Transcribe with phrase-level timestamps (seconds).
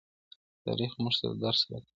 [0.65, 1.89] تاريخ موږ ته درس راکوي.